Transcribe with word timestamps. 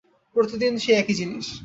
প্রতিদিন 0.35 0.73
সেই 0.77 0.95
একই 0.97 1.15
জিনিস! 1.19 1.45